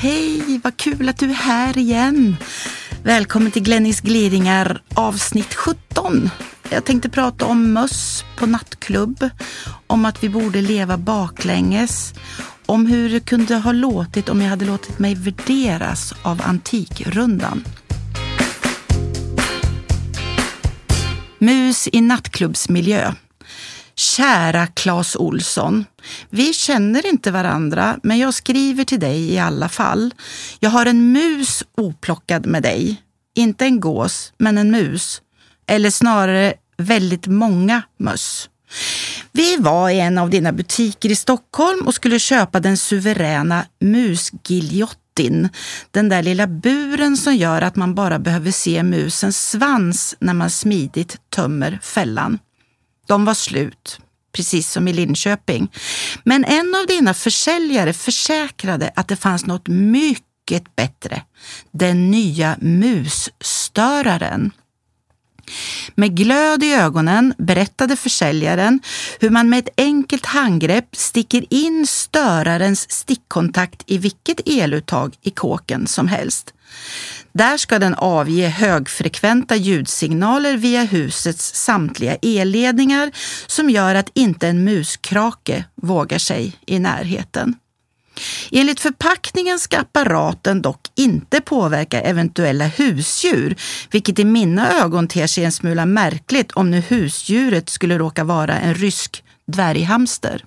Hej, 0.00 0.60
vad 0.64 0.76
kul 0.76 1.08
att 1.08 1.18
du 1.18 1.30
är 1.30 1.34
här 1.34 1.78
igen. 1.78 2.36
Välkommen 3.02 3.52
till 3.52 3.62
Glennis 3.62 4.00
gliringar 4.00 4.82
avsnitt 4.94 5.54
17. 5.54 6.30
Jag 6.70 6.84
tänkte 6.84 7.08
prata 7.08 7.46
om 7.46 7.72
möss 7.72 8.24
på 8.36 8.46
nattklubb, 8.46 9.30
om 9.86 10.04
att 10.04 10.24
vi 10.24 10.28
borde 10.28 10.62
leva 10.62 10.96
baklänges, 10.96 12.14
om 12.66 12.86
hur 12.86 13.10
det 13.10 13.20
kunde 13.20 13.56
ha 13.56 13.72
låtit 13.72 14.28
om 14.28 14.40
jag 14.40 14.48
hade 14.48 14.64
låtit 14.64 14.98
mig 14.98 15.14
värderas 15.14 16.14
av 16.22 16.42
Antikrundan. 16.44 17.64
Mus 21.38 21.88
i 21.92 22.00
nattklubbsmiljö. 22.00 23.14
Kära 23.98 24.66
Claes 24.66 25.16
Olsson. 25.16 25.84
Vi 26.30 26.52
känner 26.52 27.06
inte 27.06 27.30
varandra, 27.30 27.98
men 28.02 28.18
jag 28.18 28.34
skriver 28.34 28.84
till 28.84 29.00
dig 29.00 29.32
i 29.32 29.38
alla 29.38 29.68
fall. 29.68 30.14
Jag 30.60 30.70
har 30.70 30.86
en 30.86 31.12
mus 31.12 31.64
oplockad 31.76 32.46
med 32.46 32.62
dig. 32.62 33.02
Inte 33.34 33.64
en 33.64 33.80
gås, 33.80 34.32
men 34.38 34.58
en 34.58 34.70
mus. 34.70 35.22
Eller 35.66 35.90
snarare 35.90 36.54
väldigt 36.76 37.26
många 37.26 37.82
möss. 37.98 38.48
Vi 39.32 39.56
var 39.56 39.90
i 39.90 40.00
en 40.00 40.18
av 40.18 40.30
dina 40.30 40.52
butiker 40.52 41.10
i 41.10 41.16
Stockholm 41.16 41.86
och 41.86 41.94
skulle 41.94 42.18
köpa 42.18 42.60
den 42.60 42.76
suveräna 42.76 43.64
musgiljotin. 43.80 45.48
Den 45.90 46.08
där 46.08 46.22
lilla 46.22 46.46
buren 46.46 47.16
som 47.16 47.36
gör 47.36 47.62
att 47.62 47.76
man 47.76 47.94
bara 47.94 48.18
behöver 48.18 48.50
se 48.50 48.82
musens 48.82 49.50
svans 49.50 50.16
när 50.20 50.34
man 50.34 50.50
smidigt 50.50 51.16
tömmer 51.30 51.78
fällan. 51.82 52.38
De 53.08 53.24
var 53.24 53.34
slut, 53.34 54.00
precis 54.32 54.70
som 54.70 54.88
i 54.88 54.92
Linköping. 54.92 55.72
Men 56.24 56.44
en 56.44 56.74
av 56.74 56.86
dina 56.86 57.14
försäljare 57.14 57.92
försäkrade 57.92 58.90
att 58.96 59.08
det 59.08 59.16
fanns 59.16 59.46
något 59.46 59.68
mycket 59.68 60.76
bättre. 60.76 61.22
Den 61.70 62.10
nya 62.10 62.56
musstöraren. 62.60 64.52
Med 65.94 66.16
glöd 66.16 66.62
i 66.62 66.72
ögonen 66.72 67.34
berättade 67.38 67.96
försäljaren 67.96 68.80
hur 69.20 69.30
man 69.30 69.48
med 69.48 69.58
ett 69.58 69.74
enkelt 69.76 70.26
handgrepp 70.26 70.96
sticker 70.96 71.44
in 71.50 71.86
störarens 71.86 72.90
stickkontakt 72.90 73.82
i 73.86 73.98
vilket 73.98 74.48
eluttag 74.48 75.14
i 75.22 75.30
kåken 75.30 75.86
som 75.86 76.08
helst. 76.08 76.54
Där 77.32 77.56
ska 77.56 77.78
den 77.78 77.94
avge 77.94 78.48
högfrekventa 78.48 79.56
ljudsignaler 79.56 80.56
via 80.56 80.84
husets 80.84 81.54
samtliga 81.54 82.16
elledningar 82.22 83.10
som 83.46 83.70
gör 83.70 83.94
att 83.94 84.10
inte 84.14 84.48
en 84.48 84.64
muskrake 84.64 85.64
vågar 85.74 86.18
sig 86.18 86.56
i 86.66 86.78
närheten. 86.78 87.54
Enligt 88.50 88.80
förpackningen 88.80 89.58
ska 89.58 89.78
apparaten 89.78 90.62
dock 90.62 90.80
inte 90.96 91.40
påverka 91.40 92.00
eventuella 92.00 92.66
husdjur, 92.66 93.56
vilket 93.90 94.18
i 94.18 94.24
mina 94.24 94.72
ögon 94.72 95.08
ter 95.08 95.26
sig 95.26 95.44
en 95.44 95.52
smula 95.52 95.86
märkligt 95.86 96.52
om 96.52 96.70
nu 96.70 96.80
husdjuret 96.80 97.68
skulle 97.68 97.98
råka 97.98 98.24
vara 98.24 98.60
en 98.60 98.74
rysk 98.74 99.24
dvärghamster. 99.46 100.44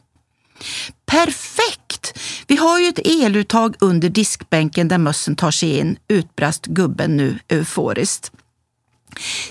Perfekt! 1.05 2.17
Vi 2.47 2.55
har 2.55 2.79
ju 2.79 2.87
ett 2.87 2.99
eluttag 3.05 3.75
under 3.79 4.09
diskbänken 4.09 4.87
där 4.87 4.97
mössen 4.97 5.35
tar 5.35 5.51
sig 5.51 5.77
in, 5.77 5.97
utbrast 6.07 6.65
gubben 6.65 7.17
nu 7.17 7.39
euforiskt. 7.49 8.31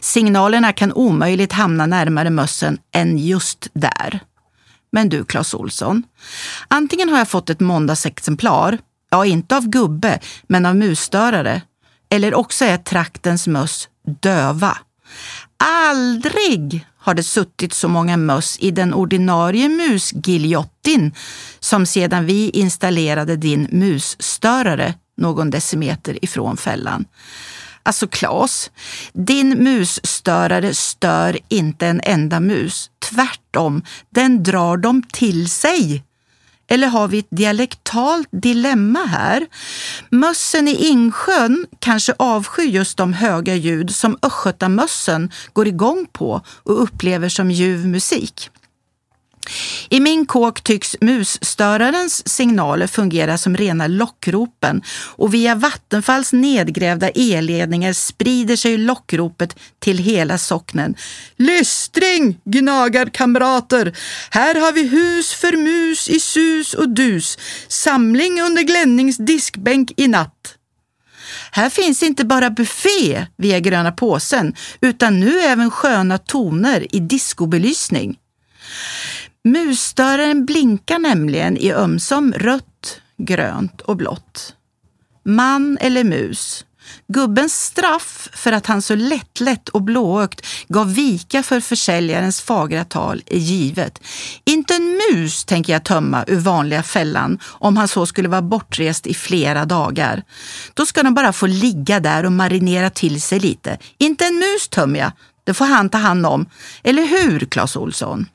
Signalerna 0.01 0.73
kan 0.73 0.93
omöjligt 0.93 1.53
hamna 1.53 1.87
närmare 1.87 2.31
mössen 2.31 2.79
än 2.95 3.19
just 3.19 3.69
där. 3.73 4.21
Men 4.93 5.09
du, 5.09 5.25
Clas 5.25 5.55
Olsson. 5.55 6.03
Antingen 6.69 7.09
har 7.09 7.19
jag 7.19 7.29
fått 7.29 7.51
ett 7.51 7.61
måndagsexemplar, 7.61 8.79
ja 9.11 9.27
inte 9.27 9.57
av 9.57 9.69
gubbe, 9.69 10.19
men 10.43 10.67
av 10.67 10.77
musstörare. 10.77 11.63
Eller 12.09 12.35
också 12.35 12.65
är 12.65 12.77
traktens 12.77 13.47
möss 13.47 13.89
döva. 14.21 14.79
Aldrig 15.57 16.87
har 16.99 17.15
det 17.15 17.23
suttit 17.23 17.73
så 17.73 17.89
många 17.89 18.17
möss 18.17 18.59
i 18.61 18.71
den 18.71 18.95
ordinarie 18.95 19.69
musgiljottin 19.69 21.15
som 21.61 21.87
sedan 21.87 22.27
vi 22.27 22.51
installerade 22.51 23.37
din 23.37 23.69
musstörare 23.71 24.95
någon 25.17 25.51
decimeter 25.51 26.25
ifrån 26.25 26.57
fällan. 26.57 27.05
Alltså 27.83 28.07
Klas, 28.07 28.71
din 29.13 29.49
musstörare 29.49 30.75
stör 30.75 31.39
inte 31.49 31.87
en 31.87 32.01
enda 32.05 32.41
mus. 32.41 32.91
Tvärtom, 32.99 33.83
den 34.11 34.43
drar 34.43 34.77
dem 34.77 35.03
till 35.03 35.51
sig. 35.51 36.05
Eller 36.69 36.87
har 36.87 37.09
vi 37.09 37.19
ett 37.19 37.31
dialektalt 37.31 38.29
dilemma 38.31 39.05
här? 39.05 39.47
Mössen 40.11 40.69
i 40.69 40.75
Insjön 40.75 41.67
kanske 41.79 42.15
avskyr 42.19 42.69
just 42.69 42.97
de 42.97 43.13
höga 43.13 43.55
ljud 43.55 43.95
som 43.95 44.19
östgötamössen 44.23 45.31
går 45.53 45.69
igång 45.69 46.07
på 46.13 46.43
och 46.47 46.83
upplever 46.83 47.29
som 47.29 47.51
ljuv 47.51 47.87
musik. 47.87 48.51
I 49.89 50.01
min 50.01 50.27
kåk 50.27 50.61
tycks 50.61 50.97
musstörarens 51.01 52.29
signaler 52.29 52.87
fungera 52.87 53.39
som 53.39 53.57
rena 53.57 53.87
lockropen 53.87 54.83
och 55.17 55.35
via 55.35 55.55
Vattenfalls 55.55 56.33
nedgrävda 56.33 57.09
elledningar 57.09 57.93
sprider 57.93 58.57
sig 58.57 58.77
lockropet 58.77 59.57
till 59.79 59.99
hela 59.99 60.39
socknen. 60.39 60.95
Lystring, 61.37 62.39
gnagarkamrater! 62.45 63.97
Här 64.31 64.55
har 64.55 64.73
vi 64.73 64.89
hus 64.89 65.33
för 65.33 65.57
mus 65.57 66.09
i 66.09 66.21
sus 66.21 66.75
och 66.75 66.89
dus. 66.89 67.39
Samling 67.69 68.43
under 68.43 68.63
Glennings 68.63 69.17
diskbänk 69.17 69.93
i 69.97 70.09
natt. 70.09 70.57
Här 71.53 71.71
finns 71.71 72.03
inte 72.03 72.25
bara 72.25 72.51
buffé 72.51 73.27
via 73.37 73.61
gröna 73.61 73.93
påsen 73.93 74.55
utan 74.81 75.21
nu 75.21 75.41
även 75.41 75.71
sköna 75.71 76.19
toner 76.19 76.97
i 76.97 77.01
diskobelysning. 77.01 78.17
Musstöraren 79.45 80.47
blinkar 80.47 80.99
nämligen 80.99 81.57
i 81.57 81.73
ömsom 81.73 82.33
rött, 82.33 83.01
grönt 83.17 83.81
och 83.81 83.97
blått. 83.97 84.55
Man 85.25 85.79
eller 85.81 86.05
mus. 86.05 86.65
Gubbens 87.09 87.65
straff 87.65 88.29
för 88.33 88.53
att 88.53 88.67
han 88.67 88.83
så 88.83 88.95
lättlätt 88.95 89.69
och 89.69 89.83
blåögt 89.83 90.47
gav 90.69 90.95
vika 90.95 91.43
för 91.43 91.61
försäljarens 91.61 92.41
fagra 92.41 92.85
tal 92.85 93.23
är 93.27 93.39
givet. 93.39 94.01
Inte 94.45 94.75
en 94.75 95.01
mus 95.13 95.45
tänker 95.45 95.73
jag 95.73 95.85
tömma 95.85 96.25
ur 96.27 96.39
vanliga 96.39 96.83
fällan 96.83 97.39
om 97.45 97.77
han 97.77 97.89
så 97.89 98.07
skulle 98.07 98.29
vara 98.29 98.43
bortrest 98.43 99.07
i 99.07 99.15
flera 99.15 99.65
dagar. 99.65 100.23
Då 100.75 100.87
ska 100.87 101.03
de 101.03 101.15
bara 101.15 101.33
få 101.33 101.47
ligga 101.47 102.01
där 102.01 102.25
och 102.25 102.33
marinera 102.33 102.91
till 102.91 103.23
sig 103.23 103.41
lite. 103.41 103.79
Inte 103.99 104.27
en 104.27 104.35
mus 104.35 104.69
tömmer 104.69 105.01
jag. 105.01 105.13
Det 105.45 105.55
får 105.55 105.65
han 105.65 105.89
ta 105.89 105.99
hand 105.99 106.27
om. 106.27 106.47
Eller 106.83 107.03
hur, 107.03 107.41
Clas 107.41 107.77
Olsson? 107.77 108.27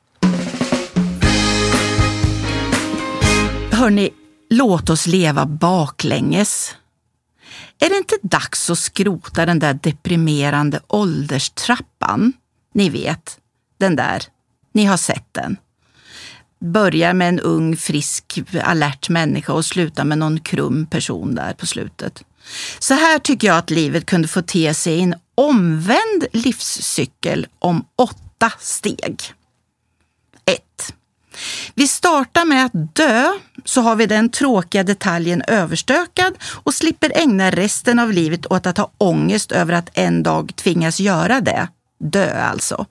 Hörni, 3.76 4.10
låt 4.50 4.90
oss 4.90 5.06
leva 5.06 5.46
baklänges. 5.46 6.74
Är 7.80 7.88
det 7.88 7.96
inte 7.96 8.16
dags 8.22 8.70
att 8.70 8.78
skrota 8.78 9.46
den 9.46 9.58
där 9.58 9.74
deprimerande 9.74 10.80
ålderstrappan? 10.86 12.32
Ni 12.74 12.88
vet, 12.90 13.38
den 13.78 13.96
där. 13.96 14.22
Ni 14.72 14.84
har 14.84 14.96
sett 14.96 15.34
den. 15.34 15.56
Börjar 16.60 17.14
med 17.14 17.28
en 17.28 17.40
ung, 17.40 17.76
frisk, 17.76 18.40
alert 18.62 19.08
människa 19.08 19.52
och 19.52 19.64
slutar 19.64 20.04
med 20.04 20.18
någon 20.18 20.40
krum 20.40 20.86
person 20.86 21.34
där 21.34 21.52
på 21.52 21.66
slutet. 21.66 22.24
Så 22.78 22.94
här 22.94 23.18
tycker 23.18 23.48
jag 23.48 23.56
att 23.56 23.70
livet 23.70 24.06
kunde 24.06 24.28
få 24.28 24.42
te 24.42 24.74
sig 24.74 24.94
i 24.94 25.00
en 25.00 25.14
omvänd 25.34 26.26
livscykel 26.32 27.46
om 27.58 27.84
åtta 27.96 28.52
steg. 28.58 29.32
Vi 31.74 31.88
startar 31.88 32.44
med 32.44 32.64
att 32.64 32.94
dö, 32.94 33.32
så 33.64 33.80
har 33.80 33.96
vi 33.96 34.06
den 34.06 34.30
tråkiga 34.30 34.82
detaljen 34.82 35.42
överstökad 35.48 36.34
och 36.64 36.74
slipper 36.74 37.12
ägna 37.14 37.50
resten 37.50 37.98
av 37.98 38.12
livet 38.12 38.46
åt 38.46 38.66
att 38.66 38.78
ha 38.78 38.90
ångest 38.98 39.52
över 39.52 39.72
att 39.72 39.90
en 39.94 40.22
dag 40.22 40.52
tvingas 40.56 41.00
göra 41.00 41.40
det. 41.40 41.68
Dö 41.98 42.42
alltså. 42.42 42.86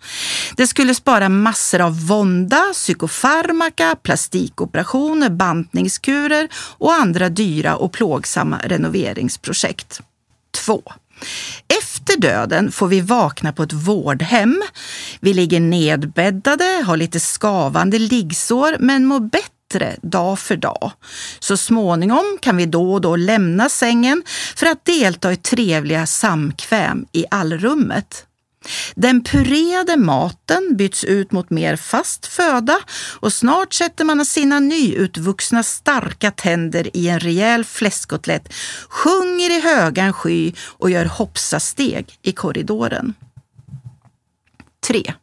Det 0.58 0.68
skulle 0.68 0.96
spara 0.96 1.30
massor 1.30 1.82
av 1.82 2.08
vånda, 2.08 2.62
psykofarmaka, 2.74 3.96
plastikoperationer, 4.04 5.30
bantningskurer 5.30 6.48
och 6.78 6.94
andra 6.94 7.30
dyra 7.30 7.76
och 7.76 7.92
plågsamma 7.92 8.60
renoveringsprojekt. 8.64 10.02
2. 10.66 10.84
Efter 11.80 12.18
döden 12.22 12.72
får 12.72 12.88
vi 12.88 13.02
vakna 13.02 13.54
på 13.54 13.64
ett 13.64 13.74
vårdhem. 13.74 14.64
Vi 15.20 15.34
ligger 15.34 15.60
nedbäddade, 15.60 16.84
har 16.86 16.98
lite 16.98 17.20
skavande 17.20 18.00
liggsår 18.00 18.76
men 18.80 19.06
mår 19.06 19.20
bättre 19.20 19.96
dag 20.02 20.40
för 20.40 20.56
dag. 20.56 20.92
Så 21.40 21.58
småningom 21.58 22.38
kan 22.42 22.58
vi 22.58 22.66
då 22.66 22.94
och 22.94 23.02
då 23.02 23.16
lämna 23.16 23.70
sängen 23.70 24.24
för 24.56 24.66
att 24.66 24.86
delta 24.86 25.32
i 25.32 25.38
trevliga 25.38 26.06
samkväm 26.06 27.06
i 27.12 27.26
allrummet. 27.32 28.26
Den 28.96 29.24
purerade 29.24 29.98
maten 29.98 30.76
byts 30.78 31.04
ut 31.04 31.32
mot 31.32 31.50
mer 31.50 31.76
fast 31.76 32.26
föda 32.26 32.78
och 33.20 33.34
snart 33.34 33.74
sätter 33.74 34.06
man 34.06 34.26
sina 34.26 34.60
nyutvuxna 34.60 35.64
starka 35.64 36.32
tänder 36.32 36.98
i 36.98 37.08
en 37.08 37.20
rejäl 37.20 37.66
fläskkotlett, 37.66 38.54
sjunger 38.90 39.58
i 39.58 39.62
högan 39.62 40.14
sky 40.14 40.54
och 40.60 40.90
gör 40.90 41.06
hoppsasteg 41.06 42.20
i 42.22 42.32
korridoren. 42.32 43.14
3. 44.88 45.14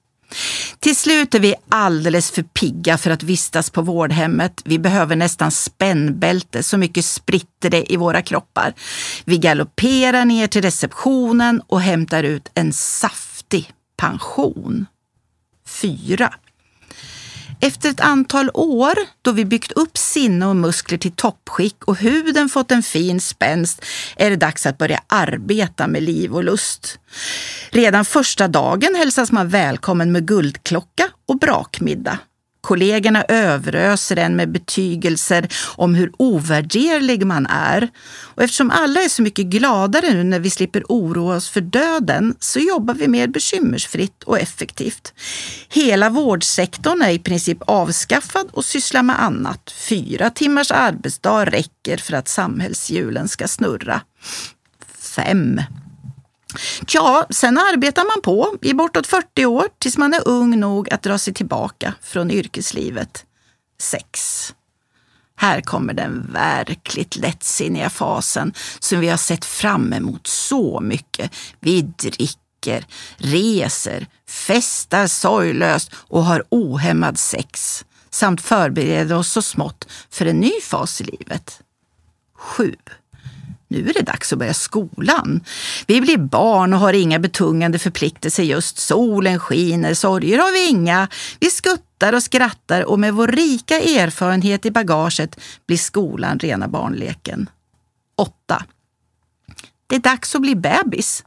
Till 0.80 0.96
slut 0.96 1.34
är 1.34 1.40
vi 1.40 1.54
alldeles 1.68 2.30
för 2.30 2.42
pigga 2.42 2.98
för 2.98 3.10
att 3.10 3.22
vistas 3.22 3.70
på 3.70 3.82
vårdhemmet. 3.82 4.62
Vi 4.64 4.78
behöver 4.78 5.16
nästan 5.16 5.50
spännbälte, 5.50 6.62
så 6.62 6.78
mycket 6.78 7.04
spritter 7.04 7.70
det 7.70 7.92
i 7.92 7.96
våra 7.96 8.22
kroppar. 8.22 8.74
Vi 9.24 9.38
galopperar 9.38 10.24
ner 10.24 10.46
till 10.46 10.62
receptionen 10.62 11.62
och 11.66 11.80
hämtar 11.80 12.22
ut 12.22 12.50
en 12.54 12.72
saftig 13.52 13.72
pension. 13.96 14.86
4. 15.66 16.34
Efter 17.60 17.90
ett 17.90 18.00
antal 18.00 18.50
år 18.54 18.94
då 19.22 19.32
vi 19.32 19.44
byggt 19.44 19.72
upp 19.72 19.98
sinne 19.98 20.46
och 20.46 20.56
muskler 20.56 20.98
till 20.98 21.12
toppskick 21.12 21.84
och 21.84 21.96
huden 21.96 22.48
fått 22.48 22.72
en 22.72 22.82
fin 22.82 23.20
spänst 23.20 23.84
är 24.16 24.30
det 24.30 24.36
dags 24.36 24.66
att 24.66 24.78
börja 24.78 25.02
arbeta 25.06 25.86
med 25.86 26.02
liv 26.02 26.34
och 26.34 26.44
lust. 26.44 26.98
Redan 27.70 28.04
första 28.04 28.48
dagen 28.48 28.94
hälsas 28.94 29.32
man 29.32 29.48
välkommen 29.48 30.12
med 30.12 30.26
guldklocka 30.26 31.08
och 31.28 31.38
brakmiddag. 31.38 32.18
Kollegorna 32.62 33.24
överöser 33.28 34.16
en 34.16 34.36
med 34.36 34.52
betygelser 34.52 35.48
om 35.76 35.94
hur 35.94 36.12
ovärderlig 36.16 37.26
man 37.26 37.46
är. 37.46 37.88
Och 38.34 38.42
eftersom 38.42 38.70
alla 38.70 39.00
är 39.00 39.08
så 39.08 39.22
mycket 39.22 39.46
gladare 39.46 40.14
nu 40.14 40.24
när 40.24 40.40
vi 40.40 40.50
slipper 40.50 40.84
oroa 40.88 41.36
oss 41.36 41.50
för 41.50 41.60
döden 41.60 42.34
så 42.38 42.58
jobbar 42.58 42.94
vi 42.94 43.08
mer 43.08 43.26
bekymmersfritt 43.26 44.22
och 44.22 44.38
effektivt. 44.38 45.12
Hela 45.68 46.10
vårdsektorn 46.10 47.02
är 47.02 47.10
i 47.10 47.18
princip 47.18 47.58
avskaffad 47.60 48.48
och 48.52 48.64
sysslar 48.64 49.02
med 49.02 49.22
annat. 49.22 49.74
Fyra 49.88 50.30
timmars 50.30 50.70
arbetsdag 50.70 51.44
räcker 51.44 51.96
för 51.96 52.12
att 52.12 52.28
samhällshjulen 52.28 53.28
ska 53.28 53.48
snurra. 53.48 54.00
5. 54.98 55.60
Ja, 56.86 57.26
sen 57.30 57.58
arbetar 57.58 58.04
man 58.04 58.22
på 58.22 58.56
i 58.62 58.74
bortåt 58.74 59.06
40 59.06 59.46
år 59.46 59.68
tills 59.78 59.98
man 59.98 60.14
är 60.14 60.28
ung 60.28 60.60
nog 60.60 60.92
att 60.92 61.02
dra 61.02 61.18
sig 61.18 61.34
tillbaka 61.34 61.94
från 62.02 62.30
yrkeslivet. 62.30 63.24
Sex. 63.80 64.54
Här 65.36 65.60
kommer 65.60 65.94
den 65.94 66.32
verkligt 66.32 67.16
lättsinniga 67.16 67.90
fasen 67.90 68.52
som 68.78 69.00
vi 69.00 69.08
har 69.08 69.16
sett 69.16 69.44
fram 69.44 69.92
emot 69.92 70.26
så 70.26 70.80
mycket. 70.80 71.32
Vi 71.60 71.82
dricker, 71.82 72.86
reser, 73.16 74.06
festar 74.28 75.06
sorglöst 75.06 75.90
och 75.94 76.24
har 76.24 76.44
ohämmad 76.48 77.18
sex 77.18 77.84
samt 78.10 78.40
förbereder 78.40 79.16
oss 79.16 79.32
så 79.32 79.42
smått 79.42 79.88
för 80.10 80.26
en 80.26 80.40
ny 80.40 80.52
fas 80.62 81.00
i 81.00 81.04
livet. 81.04 81.60
7. 82.34 82.76
Nu 83.72 83.88
är 83.88 83.94
det 83.94 84.02
dags 84.02 84.32
att 84.32 84.38
börja 84.38 84.54
skolan. 84.54 85.40
Vi 85.86 86.00
blir 86.00 86.16
barn 86.16 86.72
och 86.72 86.80
har 86.80 86.92
inga 86.92 87.18
betungande 87.18 87.78
förpliktelser 87.78 88.42
just. 88.42 88.78
Solen 88.78 89.40
skiner, 89.40 89.94
sorger 89.94 90.38
har 90.38 90.52
vi 90.52 90.68
inga. 90.68 91.08
Vi 91.40 91.50
skuttar 91.50 92.12
och 92.12 92.22
skrattar 92.22 92.82
och 92.84 92.98
med 92.98 93.14
vår 93.14 93.28
rika 93.28 93.80
erfarenhet 93.80 94.66
i 94.66 94.70
bagaget 94.70 95.40
blir 95.66 95.78
skolan 95.78 96.38
rena 96.38 96.68
barnleken. 96.68 97.48
8. 98.16 98.64
Det 99.86 99.96
är 99.96 100.00
dags 100.00 100.34
att 100.34 100.40
bli 100.40 100.54
bebis. 100.54 101.24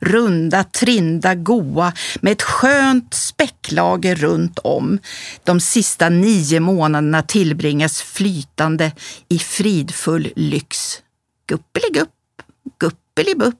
Runda, 0.00 0.64
trinda, 0.64 1.34
goa 1.34 1.92
med 2.20 2.32
ett 2.32 2.42
skönt 2.42 3.14
späcklager 3.14 4.14
runt 4.14 4.58
om. 4.58 4.98
De 5.44 5.60
sista 5.60 6.08
nio 6.08 6.60
månaderna 6.60 7.22
tillbringas 7.22 8.02
flytande 8.02 8.92
i 9.28 9.38
fridfull 9.38 10.32
lyx 10.36 11.02
guppeligupp, 11.46 12.12
guppelibupp, 12.78 13.58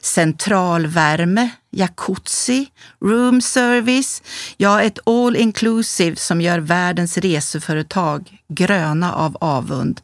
centralvärme, 0.00 1.50
jacuzzi, 1.70 2.66
room 3.00 3.40
service, 3.40 4.22
ja 4.56 4.82
ett 4.82 4.98
all 5.06 5.36
inclusive 5.36 6.16
som 6.16 6.40
gör 6.40 6.58
världens 6.58 7.18
reseföretag 7.18 8.38
gröna 8.48 9.14
av 9.14 9.36
avund. 9.40 10.00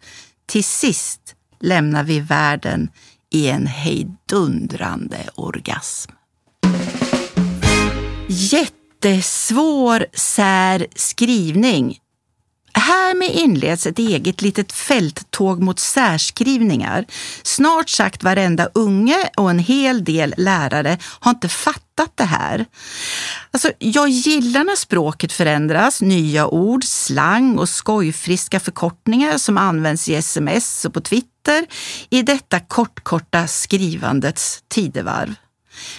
Till 0.46 0.64
sist 0.64 1.34
lämnar 1.60 2.04
vi 2.04 2.20
världen 2.20 2.90
i 3.30 3.48
en 3.48 3.66
hejdundrande 3.66 5.18
orgasm. 5.34 6.12
Jättesvår 8.28 10.06
sär 10.12 10.86
skrivning 10.94 11.98
Härmed 12.78 13.30
inleds 13.30 13.86
ett 13.86 13.98
eget 13.98 14.42
litet 14.42 14.72
fälttåg 14.72 15.62
mot 15.62 15.78
särskrivningar. 15.78 17.04
Snart 17.42 17.88
sagt 17.90 18.22
varenda 18.22 18.68
unge 18.74 19.30
och 19.36 19.50
en 19.50 19.58
hel 19.58 20.04
del 20.04 20.34
lärare 20.36 20.98
har 21.02 21.30
inte 21.30 21.48
fattat 21.48 22.12
det 22.14 22.24
här. 22.24 22.66
Alltså, 23.50 23.70
jag 23.78 24.08
gillar 24.08 24.64
när 24.64 24.76
språket 24.76 25.32
förändras, 25.32 26.02
nya 26.02 26.46
ord, 26.46 26.84
slang 26.84 27.58
och 27.58 27.68
skojfriska 27.68 28.60
förkortningar 28.60 29.38
som 29.38 29.58
används 29.58 30.08
i 30.08 30.14
sms 30.14 30.84
och 30.84 30.94
på 30.94 31.00
Twitter 31.00 31.66
i 32.10 32.22
detta 32.22 32.60
kortkorta 32.60 33.46
skrivandets 33.46 34.62
tidevarv. 34.68 35.34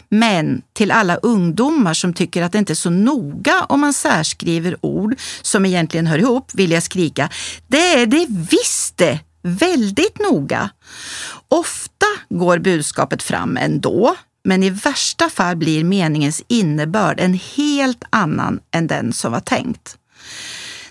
Men 0.10 0.62
till 0.74 0.92
alla 0.92 1.16
ungdomar 1.16 1.94
som 1.94 2.14
tycker 2.14 2.42
att 2.42 2.52
det 2.52 2.58
inte 2.58 2.74
är 2.74 2.76
så 2.76 2.90
noga 2.90 3.66
om 3.70 3.80
man 3.80 3.94
särskriver 3.94 4.78
ord 4.82 5.16
som 5.42 5.66
egentligen 5.66 6.08
hör 6.08 6.18
ihop 6.18 6.52
vill 6.54 6.72
jag 6.72 6.84
skrika, 6.84 7.30
det 7.68 7.94
är 7.94 8.06
det 8.06 8.26
visst 8.30 8.98
det! 8.98 9.20
Väldigt 9.42 10.20
noga. 10.20 10.70
Ofta 11.48 12.06
går 12.30 12.58
budskapet 12.58 13.24
fram 13.24 13.58
ändå, 13.58 14.16
men 14.44 14.64
i 14.64 14.70
värsta 14.70 15.30
fall 15.30 15.56
blir 15.56 15.84
meningens 15.84 16.44
innebörd 16.48 17.20
en 17.20 17.40
helt 17.56 18.04
annan 18.10 18.60
än 18.72 18.88
den 18.88 19.14
som 19.14 19.32
var 19.32 19.40
tänkt. 19.40 19.98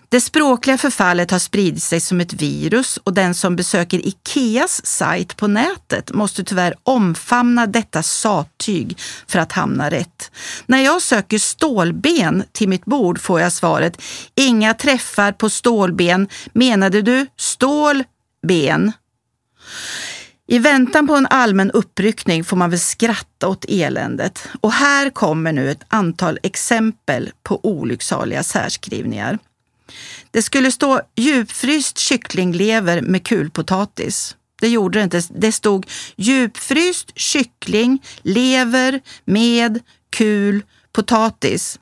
Det 0.08 0.20
språkliga 0.20 0.78
förfallet 0.78 1.30
har 1.30 1.38
spridit 1.38 1.82
sig 1.82 2.00
som 2.00 2.20
ett 2.20 2.32
virus 2.32 2.96
och 2.96 3.14
den 3.14 3.34
som 3.34 3.56
besöker 3.56 4.06
Ikeas 4.06 4.86
sajt 4.86 5.36
på 5.36 5.46
nätet 5.46 6.12
måste 6.12 6.44
tyvärr 6.44 6.75
omfamna 6.82 7.66
detta 7.66 8.02
sattyg 8.02 8.98
för 9.26 9.38
att 9.38 9.52
hamna 9.52 9.90
rätt. 9.90 10.30
När 10.66 10.78
jag 10.78 11.02
söker 11.02 11.38
stålben 11.38 12.44
till 12.52 12.68
mitt 12.68 12.84
bord 12.84 13.20
får 13.20 13.40
jag 13.40 13.52
svaret 13.52 14.02
Inga 14.34 14.75
träffar 14.75 15.32
på 15.32 15.50
stålben. 15.50 16.28
Menade 16.52 17.02
du 17.02 17.26
stålben? 17.36 18.92
I 20.48 20.58
väntan 20.58 21.06
på 21.06 21.14
en 21.14 21.26
allmän 21.26 21.70
uppryckning 21.70 22.44
får 22.44 22.56
man 22.56 22.70
väl 22.70 22.80
skratta 22.80 23.48
åt 23.48 23.64
eländet. 23.68 24.48
Och 24.60 24.72
här 24.72 25.10
kommer 25.10 25.52
nu 25.52 25.70
ett 25.70 25.84
antal 25.88 26.38
exempel 26.42 27.30
på 27.42 27.60
olycksaliga 27.62 28.42
särskrivningar. 28.42 29.38
Det 30.30 30.42
skulle 30.42 30.72
stå 30.72 31.00
djupfryst 31.16 31.98
kycklinglever 31.98 33.02
med 33.02 33.26
kulpotatis. 33.26 34.36
Det 34.60 34.68
gjorde 34.68 34.98
det 34.98 35.02
inte. 35.04 35.22
Det 35.30 35.52
stod 35.52 35.86
djupfryst 36.16 37.12
kyckling, 37.14 38.02
lever 38.22 39.00
med 39.24 39.80
kul 40.10 40.62
potatis. 40.92 41.78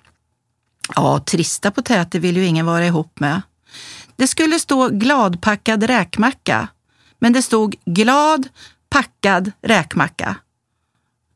Ja, 0.95 1.19
trista 1.19 1.71
potäter 1.71 2.19
vill 2.19 2.37
ju 2.37 2.47
ingen 2.47 2.67
vara 2.67 2.87
ihop 2.87 3.21
med. 3.21 3.43
Det 4.17 4.27
skulle 4.27 4.59
stå 4.59 4.89
gladpackad 4.89 5.83
räkmacka, 5.83 6.69
men 7.19 7.33
det 7.33 7.43
stod 7.43 7.77
glad 7.85 8.49
packad 8.89 9.53
räkmacka. 9.63 10.37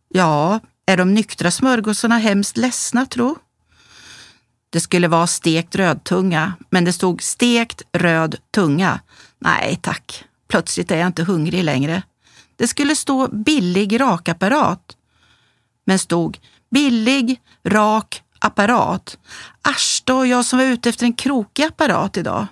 Ja, 0.09 0.61
är 0.87 0.97
de 0.97 1.15
nyktra 1.15 1.51
smörgåsarna 1.51 2.19
hemskt 2.19 2.57
ledsna 2.57 3.07
tro? 3.07 3.37
Det 4.71 4.81
skulle 4.81 5.09
vara 5.09 5.27
stekt 5.27 5.77
rödtunga, 5.77 6.53
men 6.71 6.85
det 6.85 6.93
stod 6.93 7.23
stekt 7.23 7.83
röd 7.93 8.37
tunga. 8.55 9.01
Nej 9.39 9.79
tack, 9.83 10.25
plötsligt 10.49 10.91
är 10.91 10.97
jag 10.97 11.07
inte 11.07 11.25
hungrig 11.25 11.65
längre. 11.65 12.03
Det 12.57 12.69
skulle 12.69 12.97
stå 12.97 13.29
billig 13.29 14.01
rakapparat, 14.01 14.97
men 15.85 15.99
stod 15.99 16.39
Billig, 16.71 17.41
rak 17.65 18.23
apparat. 18.39 19.19
Asch 19.63 20.03
då, 20.05 20.27
jag 20.27 20.45
som 20.45 20.59
var 20.59 20.67
ute 20.67 20.89
efter 20.89 21.05
en 21.07 21.13
krokig 21.13 21.63
apparat 21.63 22.17
idag. 22.17 22.47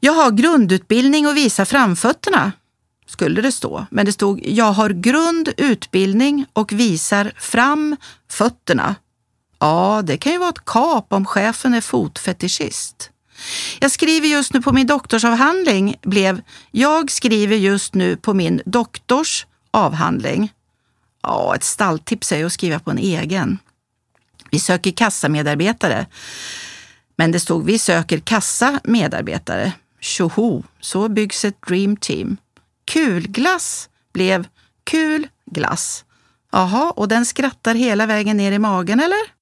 Jag 0.00 0.12
har 0.12 0.30
grundutbildning 0.30 1.26
och 1.26 1.36
visar 1.36 1.64
framfötterna, 1.64 2.52
skulle 3.06 3.40
det 3.40 3.52
stå. 3.52 3.86
Men 3.90 4.06
det 4.06 4.12
stod 4.12 4.40
jag 4.46 4.72
har 4.72 4.90
grundutbildning 4.90 6.46
och 6.52 6.72
visar 6.72 7.32
fram 7.38 7.96
fötterna. 8.30 8.94
Ja, 9.58 10.02
det 10.04 10.16
kan 10.16 10.32
ju 10.32 10.38
vara 10.38 10.50
ett 10.50 10.64
kap 10.64 11.12
om 11.12 11.26
chefen 11.26 11.74
är 11.74 11.80
fotfetischist. 11.80 13.10
Jag 13.80 13.90
skriver 13.90 14.28
just 14.28 14.52
nu 14.52 14.62
på 14.62 14.72
min 14.72 14.86
doktorsavhandling 14.86 15.96
blev 16.02 16.42
Jag 16.70 17.10
skriver 17.10 17.56
just 17.56 17.94
nu 17.94 18.16
på 18.16 18.34
min 18.34 18.62
doktors 18.66 19.46
avhandling. 19.70 20.52
Ja, 21.22 21.54
ett 21.54 21.64
stalltips 21.64 22.32
är 22.32 22.44
att 22.44 22.52
skriva 22.52 22.78
på 22.78 22.90
en 22.90 22.98
egen. 22.98 23.58
Vi 24.50 24.60
söker 24.60 24.90
kassamedarbetare. 24.90 26.06
Men 27.16 27.32
det 27.32 27.40
stod 27.40 27.64
vi 27.64 27.78
söker 27.78 28.18
kassa 28.18 28.80
medarbetare. 28.84 29.72
Tjoho, 30.00 30.62
så 30.80 31.08
byggs 31.08 31.44
ett 31.44 31.62
dream 31.66 31.96
team. 31.96 32.36
Kulglass 32.84 33.88
blev 34.12 34.46
kul 34.84 35.28
glass. 35.50 36.04
Jaha, 36.52 36.90
och 36.90 37.08
den 37.08 37.26
skrattar 37.26 37.74
hela 37.74 38.06
vägen 38.06 38.36
ner 38.36 38.52
i 38.52 38.58
magen 38.58 39.00
eller? 39.00 39.33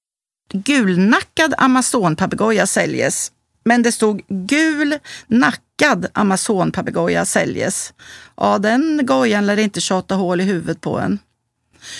Gulnackad 0.51 1.53
amazonpapegoja 1.57 2.67
säljes. 2.67 3.31
Men 3.65 3.83
det 3.83 3.91
stod 3.91 4.21
gul 4.27 4.99
nackad 5.27 6.07
amazonpapegoja 6.13 7.25
säljes. 7.25 7.93
Ja, 8.37 8.57
den 8.57 9.05
gojan 9.05 9.45
lär 9.45 9.59
inte 9.59 9.81
tjata 9.81 10.15
hål 10.15 10.41
i 10.41 10.43
huvudet 10.43 10.81
på 10.81 10.99
en. 10.99 11.19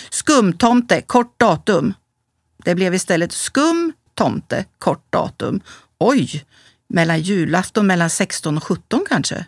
Skumtomte, 0.10 1.02
kort 1.02 1.40
datum. 1.40 1.94
Det 2.66 2.76
blev 2.76 2.96
istället 2.96 3.32
skum 3.32 3.94
tomte, 4.16 4.66
kort 4.80 5.12
datum. 5.12 5.62
Oj, 6.00 6.46
mellan 6.90 7.22
julafton 7.22 7.88
mellan 7.88 8.10
16 8.10 8.58
och 8.58 8.64
17 8.64 9.06
kanske. 9.10 9.46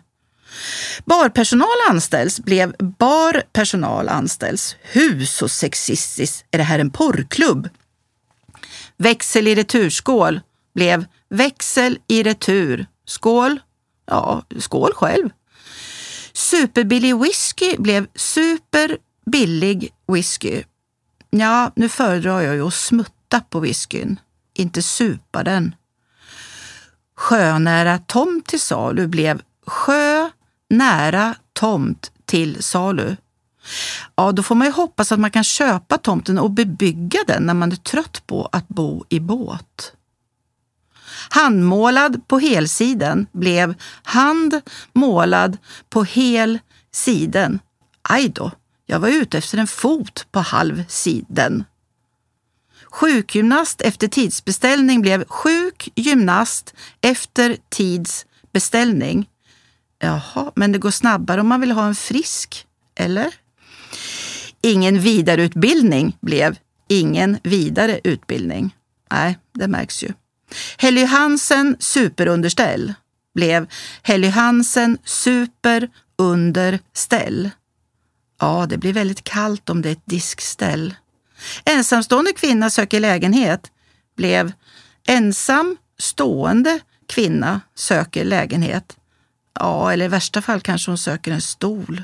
Barpersonal 1.04 1.90
anställs 1.90 2.40
blev 2.40 2.74
barpersonal 2.98 4.08
anställs. 4.08 4.76
Hus 4.82 5.36
så 5.36 5.48
sexistiskt? 5.48 6.44
Är 6.50 6.58
det 6.58 6.64
här 6.64 6.78
en 6.78 6.90
porrklubb? 6.90 7.68
Växel 8.96 9.48
i 9.48 9.54
returskål 9.54 10.40
blev 10.74 11.04
växel 11.28 11.98
i 12.06 12.22
retur. 12.22 12.86
Skål? 13.04 13.60
Ja, 14.06 14.42
skål 14.58 14.92
själv. 14.94 15.30
Superbillig 16.32 17.16
whisky 17.18 17.76
blev 17.78 18.06
superbillig 18.14 19.92
whisky. 20.08 20.62
Ja, 21.30 21.72
nu 21.76 21.88
föredrar 21.88 22.40
jag 22.40 22.54
ju 22.54 22.66
att 22.66 22.74
smutta 22.74 23.40
på 23.40 23.60
whiskyn, 23.60 24.20
inte 24.54 24.82
supa 24.82 25.42
den. 25.42 25.74
Sjönära 27.16 27.98
tomt 27.98 28.46
till 28.46 28.60
salu 28.60 29.06
blev 29.06 29.42
sjö 29.66 30.30
nära 30.70 31.34
tomt 31.52 32.12
till 32.24 32.62
salu. 32.62 33.16
Ja, 34.14 34.32
då 34.32 34.42
får 34.42 34.54
man 34.54 34.66
ju 34.66 34.72
hoppas 34.72 35.12
att 35.12 35.20
man 35.20 35.30
kan 35.30 35.44
köpa 35.44 35.98
tomten 35.98 36.38
och 36.38 36.50
bebygga 36.50 37.20
den 37.26 37.42
när 37.42 37.54
man 37.54 37.72
är 37.72 37.76
trött 37.76 38.26
på 38.26 38.48
att 38.52 38.68
bo 38.68 39.04
i 39.08 39.20
båt. 39.20 39.92
Handmålad 41.30 42.28
på 42.28 42.38
helsiden 42.38 43.26
blev 43.32 43.74
handmålad 44.02 45.58
på 45.90 46.04
hel 46.04 46.58
siden. 46.92 47.58
Aj 48.02 48.28
då, 48.28 48.50
jag 48.86 48.98
var 48.98 49.08
ute 49.08 49.38
efter 49.38 49.58
en 49.58 49.66
fot 49.66 50.26
på 50.32 50.40
halv 50.40 50.84
siden. 50.88 51.64
Sjukgymnast 52.90 53.80
efter 53.80 54.08
tidsbeställning 54.08 55.00
blev 55.00 55.24
sjukgymnast 55.28 56.74
efter 57.00 57.56
tidsbeställning. 57.68 59.28
Jaha, 59.98 60.52
men 60.54 60.72
det 60.72 60.78
går 60.78 60.90
snabbare 60.90 61.40
om 61.40 61.48
man 61.48 61.60
vill 61.60 61.72
ha 61.72 61.86
en 61.86 61.94
frisk, 61.94 62.66
eller? 62.94 63.34
Ingen 64.62 65.00
vidareutbildning 65.00 66.16
blev 66.20 66.56
ingen 66.88 67.38
vidare 67.42 68.00
utbildning. 68.04 68.74
Nej, 69.12 69.38
det 69.54 69.68
märks 69.68 70.02
ju. 70.02 70.12
Helly 70.78 71.04
Hansen 71.04 71.76
superunderställ 71.78 72.94
blev 73.34 73.66
Helly 74.02 74.28
Hansen 74.28 74.98
superunderställ. 75.04 77.50
Ja, 78.40 78.66
det 78.68 78.78
blir 78.78 78.92
väldigt 78.92 79.24
kallt 79.24 79.70
om 79.70 79.82
det 79.82 79.88
är 79.88 79.92
ett 79.92 80.06
diskställ. 80.06 80.94
Ensamstående 81.64 82.32
kvinna 82.32 82.70
söker 82.70 83.00
lägenhet 83.00 83.70
blev 84.16 84.52
ensam 85.08 85.76
stående 85.98 86.80
kvinna 87.06 87.60
söker 87.74 88.24
lägenhet. 88.24 88.96
Ja, 89.60 89.92
eller 89.92 90.04
i 90.04 90.08
värsta 90.08 90.42
fall 90.42 90.60
kanske 90.60 90.90
hon 90.90 90.98
söker 90.98 91.32
en 91.32 91.40
stol. 91.40 92.02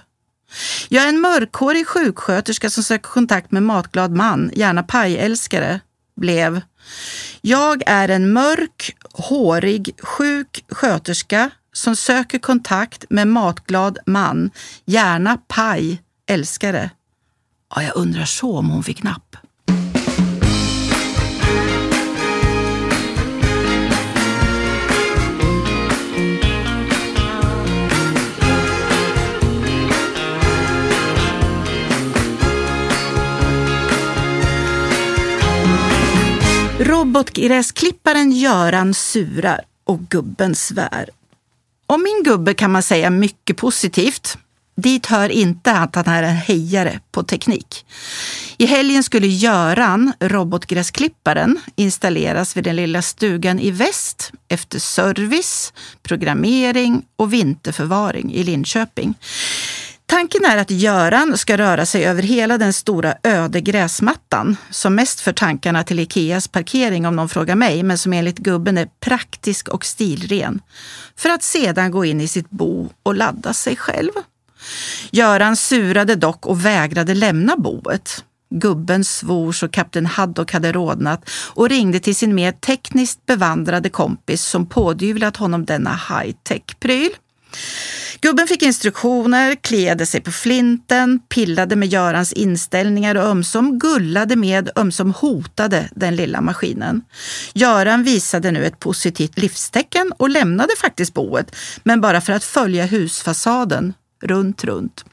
Jag 0.88 1.04
är 1.04 1.08
en 1.08 1.20
mörkhårig 1.20 1.86
sjuksköterska 1.86 2.70
som 2.70 2.82
söker 2.82 3.08
kontakt 3.08 3.50
med 3.50 3.62
matglad 3.62 4.12
man, 4.12 4.50
gärna 4.54 4.82
pajälskare, 4.82 5.80
blev 6.16 6.60
Jag 7.40 7.82
är 7.86 8.08
en 8.08 8.32
mörk, 8.32 8.96
hårig, 9.12 9.90
sjuk 10.02 10.64
sköterska 10.68 11.50
som 11.72 11.96
söker 11.96 12.38
kontakt 12.38 13.04
med 13.10 13.28
matglad 13.28 13.98
man, 14.06 14.50
gärna 14.84 15.38
paj, 15.48 16.02
älskare. 16.26 16.90
Ja, 17.74 17.82
jag 17.82 17.96
undrar 17.96 18.24
så 18.24 18.58
om 18.58 18.70
hon 18.70 18.82
fick 18.82 19.02
napp. 19.02 19.36
Robotgräsklipparen 37.12 38.32
Göran 38.32 38.94
surar 38.94 39.60
och 39.84 40.00
gubben 40.00 40.54
svär. 40.54 41.08
Om 41.86 42.02
min 42.02 42.22
gubbe 42.24 42.54
kan 42.54 42.72
man 42.72 42.82
säga 42.82 43.10
mycket 43.10 43.56
positivt. 43.56 44.38
Dit 44.76 45.06
hör 45.06 45.28
inte 45.28 45.72
att 45.72 45.94
han 45.94 46.06
är 46.06 46.22
en 46.22 46.36
hejare 46.36 47.00
på 47.10 47.22
teknik. 47.22 47.86
I 48.56 48.66
helgen 48.66 49.02
skulle 49.02 49.26
Göran, 49.26 50.12
robotgräsklipparen, 50.20 51.60
installeras 51.76 52.56
vid 52.56 52.64
den 52.64 52.76
lilla 52.76 53.02
stugan 53.02 53.58
i 53.58 53.70
väst 53.70 54.32
efter 54.48 54.78
service, 54.78 55.72
programmering 56.02 57.02
och 57.16 57.32
vinterförvaring 57.32 58.32
i 58.34 58.44
Linköping. 58.44 59.14
Tanken 60.22 60.44
är 60.44 60.56
att 60.56 60.70
Göran 60.70 61.38
ska 61.38 61.58
röra 61.58 61.86
sig 61.86 62.04
över 62.06 62.22
hela 62.22 62.58
den 62.58 62.72
stora 62.72 63.14
öde 63.22 63.60
gräsmattan 63.60 64.56
som 64.70 64.94
mest 64.94 65.20
för 65.20 65.32
tankarna 65.32 65.84
till 65.84 65.98
Ikeas 65.98 66.48
parkering 66.48 67.06
om 67.06 67.16
någon 67.16 67.28
frågar 67.28 67.54
mig, 67.54 67.82
men 67.82 67.98
som 67.98 68.12
enligt 68.12 68.38
gubben 68.38 68.78
är 68.78 68.88
praktisk 69.00 69.68
och 69.68 69.84
stilren. 69.84 70.60
För 71.16 71.28
att 71.28 71.42
sedan 71.42 71.90
gå 71.90 72.04
in 72.04 72.20
i 72.20 72.28
sitt 72.28 72.50
bo 72.50 72.90
och 73.02 73.14
ladda 73.14 73.52
sig 73.52 73.76
själv. 73.76 74.10
Göran 75.10 75.56
surade 75.56 76.14
dock 76.14 76.46
och 76.46 76.64
vägrade 76.64 77.14
lämna 77.14 77.56
boet. 77.56 78.24
Gubben 78.50 79.04
svor 79.04 79.52
så 79.52 79.68
kapten 79.68 80.06
Haddock 80.06 80.52
hade 80.52 80.72
rodnat 80.72 81.30
och 81.30 81.68
ringde 81.68 82.00
till 82.00 82.16
sin 82.16 82.34
mer 82.34 82.52
tekniskt 82.52 83.26
bevandrade 83.26 83.88
kompis 83.88 84.42
som 84.42 84.66
pådyvlat 84.66 85.36
honom 85.36 85.64
denna 85.64 86.00
high-tech-pryl. 86.08 87.10
Gubben 88.22 88.46
fick 88.46 88.62
instruktioner, 88.62 89.54
kliade 89.54 90.06
sig 90.06 90.20
på 90.20 90.32
flinten, 90.32 91.20
pillade 91.28 91.76
med 91.76 91.88
Görans 91.88 92.32
inställningar 92.32 93.14
och 93.14 93.22
ömsom 93.22 93.78
gullade 93.78 94.36
med, 94.36 94.70
ömsom 94.76 95.14
hotade 95.14 95.88
den 95.94 96.16
lilla 96.16 96.40
maskinen. 96.40 97.02
Göran 97.54 98.02
visade 98.04 98.50
nu 98.50 98.64
ett 98.64 98.80
positivt 98.80 99.38
livstecken 99.38 100.12
och 100.18 100.30
lämnade 100.30 100.72
faktiskt 100.78 101.14
boet, 101.14 101.56
men 101.82 102.00
bara 102.00 102.20
för 102.20 102.32
att 102.32 102.44
följa 102.44 102.86
husfasaden 102.86 103.94
runt, 104.22 104.64
runt. 104.64 105.04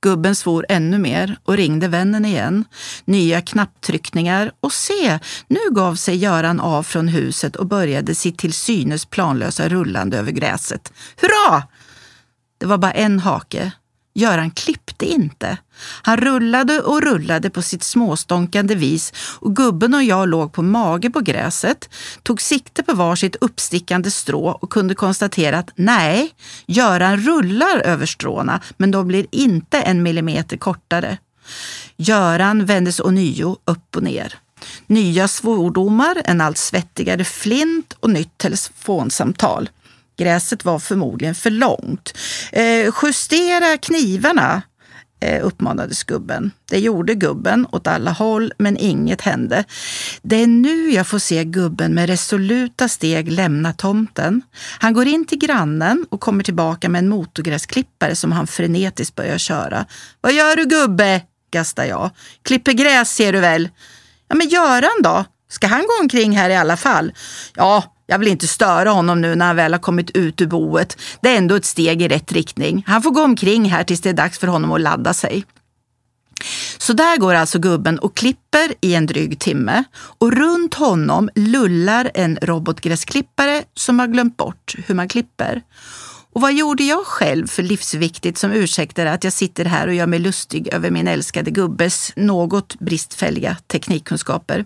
Gubben 0.00 0.36
svor 0.36 0.66
ännu 0.68 0.98
mer 0.98 1.36
och 1.44 1.56
ringde 1.56 1.88
vännen 1.88 2.24
igen. 2.24 2.64
Nya 3.04 3.40
knapptryckningar 3.40 4.52
och 4.60 4.72
se, 4.72 5.18
nu 5.48 5.60
gav 5.70 5.94
sig 5.94 6.16
Göran 6.16 6.60
av 6.60 6.82
från 6.82 7.08
huset 7.08 7.56
och 7.56 7.66
började 7.66 8.14
sitt 8.14 8.38
till 8.38 8.52
synes 8.52 9.06
planlösa 9.06 9.68
rullande 9.68 10.18
över 10.18 10.32
gräset. 10.32 10.92
Hurra! 11.20 11.62
Det 12.58 12.66
var 12.66 12.78
bara 12.78 12.92
en 12.92 13.18
hake. 13.18 13.72
Göran 14.16 14.50
klippte 14.50 15.06
inte. 15.06 15.58
Han 16.02 16.16
rullade 16.16 16.80
och 16.80 17.02
rullade 17.02 17.50
på 17.50 17.62
sitt 17.62 17.82
småstånkande 17.82 18.74
vis 18.74 19.12
och 19.16 19.56
gubben 19.56 19.94
och 19.94 20.02
jag 20.02 20.28
låg 20.28 20.52
på 20.52 20.62
mage 20.62 21.10
på 21.10 21.20
gräset, 21.20 21.88
tog 22.22 22.40
sikte 22.40 22.82
på 22.82 22.94
varsitt 22.94 23.36
uppstickande 23.40 24.10
strå 24.10 24.48
och 24.48 24.70
kunde 24.70 24.94
konstatera 24.94 25.58
att 25.58 25.70
nej, 25.74 26.30
Göran 26.66 27.16
rullar 27.16 27.78
över 27.78 28.06
stråna, 28.06 28.60
men 28.76 28.90
de 28.90 29.08
blir 29.08 29.26
inte 29.30 29.80
en 29.80 30.02
millimeter 30.02 30.56
kortare. 30.56 31.18
Göran 31.96 32.66
vändes 32.66 33.00
ånyo 33.00 33.58
upp 33.64 33.96
och 33.96 34.02
ner. 34.02 34.38
Nya 34.86 35.28
svordomar, 35.28 36.22
en 36.24 36.40
allt 36.40 36.58
svettigare 36.58 37.24
flint 37.24 37.96
och 38.00 38.10
nytt 38.10 38.38
telefonsamtal. 38.38 39.68
Gräset 40.16 40.64
var 40.64 40.78
förmodligen 40.78 41.34
för 41.34 41.50
långt. 41.50 42.18
Eh, 42.52 42.90
justera 43.02 43.76
knivarna, 43.76 44.62
eh, 45.20 45.46
uppmanades 45.46 46.04
gubben. 46.04 46.50
Det 46.70 46.78
gjorde 46.78 47.14
gubben 47.14 47.66
åt 47.72 47.86
alla 47.86 48.10
håll, 48.10 48.52
men 48.58 48.76
inget 48.76 49.20
hände. 49.20 49.64
Det 50.22 50.36
är 50.36 50.46
nu 50.46 50.90
jag 50.90 51.06
får 51.06 51.18
se 51.18 51.44
gubben 51.44 51.94
med 51.94 52.06
resoluta 52.06 52.88
steg 52.88 53.32
lämna 53.32 53.72
tomten. 53.72 54.42
Han 54.78 54.92
går 54.92 55.06
in 55.06 55.24
till 55.24 55.38
grannen 55.38 56.06
och 56.10 56.20
kommer 56.20 56.44
tillbaka 56.44 56.88
med 56.88 56.98
en 56.98 57.08
motorgräsklippare 57.08 58.16
som 58.16 58.32
han 58.32 58.46
frenetiskt 58.46 59.14
börjar 59.14 59.38
köra. 59.38 59.86
Vad 60.20 60.32
gör 60.32 60.56
du 60.56 60.64
gubbe? 60.64 61.22
gastar 61.50 61.84
jag. 61.84 62.10
Klipper 62.42 62.72
gräs 62.72 63.14
ser 63.14 63.32
du 63.32 63.40
väl? 63.40 63.68
Ja, 64.28 64.34
men 64.34 64.48
Göran 64.48 65.02
då? 65.02 65.24
Ska 65.48 65.66
han 65.66 65.80
gå 65.80 66.02
omkring 66.02 66.36
här 66.36 66.50
i 66.50 66.56
alla 66.56 66.76
fall? 66.76 67.12
Ja, 67.54 67.93
jag 68.06 68.18
vill 68.18 68.28
inte 68.28 68.48
störa 68.48 68.90
honom 68.90 69.20
nu 69.20 69.34
när 69.34 69.46
han 69.46 69.56
väl 69.56 69.72
har 69.72 69.80
kommit 69.80 70.10
ut 70.10 70.40
ur 70.40 70.46
boet. 70.46 70.96
Det 71.20 71.28
är 71.28 71.38
ändå 71.38 71.54
ett 71.54 71.64
steg 71.64 72.02
i 72.02 72.08
rätt 72.08 72.32
riktning. 72.32 72.84
Han 72.86 73.02
får 73.02 73.10
gå 73.10 73.22
omkring 73.22 73.64
här 73.64 73.84
tills 73.84 74.00
det 74.00 74.08
är 74.08 74.14
dags 74.14 74.38
för 74.38 74.46
honom 74.46 74.72
att 74.72 74.80
ladda 74.80 75.14
sig. 75.14 75.44
Så 76.78 76.92
där 76.92 77.16
går 77.16 77.34
alltså 77.34 77.58
gubben 77.58 77.98
och 77.98 78.16
klipper 78.16 78.74
i 78.80 78.94
en 78.94 79.06
dryg 79.06 79.38
timme 79.38 79.84
och 79.94 80.32
runt 80.32 80.74
honom 80.74 81.30
lullar 81.34 82.10
en 82.14 82.38
robotgräsklippare 82.42 83.64
som 83.74 83.98
har 83.98 84.06
glömt 84.06 84.36
bort 84.36 84.74
hur 84.86 84.94
man 84.94 85.08
klipper. 85.08 85.62
Och 86.32 86.40
vad 86.40 86.54
gjorde 86.54 86.82
jag 86.84 87.06
själv 87.06 87.46
för 87.46 87.62
livsviktigt 87.62 88.38
som 88.38 88.52
ursäktade 88.52 89.12
att 89.12 89.24
jag 89.24 89.32
sitter 89.32 89.64
här 89.64 89.86
och 89.86 89.94
gör 89.94 90.06
mig 90.06 90.18
lustig 90.18 90.68
över 90.68 90.90
min 90.90 91.08
älskade 91.08 91.50
gubbes 91.50 92.12
något 92.16 92.78
bristfälliga 92.78 93.56
teknikkunskaper? 93.66 94.64